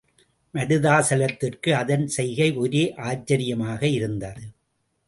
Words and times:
மருதாசலத்திற்கு 0.53 1.69
அதன் 1.73 2.07
செய்கை 2.07 2.49
ஒரே 2.55 2.83
ஆச்சரியமாக 3.03 3.81
இருந்தது. 3.87 4.43